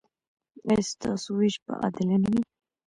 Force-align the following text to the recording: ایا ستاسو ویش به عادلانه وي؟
ایا 0.67 0.87
ستاسو 0.91 1.29
ویش 1.37 1.55
به 1.63 1.71
عادلانه 1.81 2.27
وي؟ 2.33 2.41